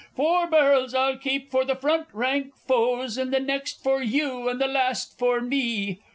[0.15, 4.59] "Four barrels I'll keep for the front rank foes and the next for you and
[4.59, 5.99] the last for me!"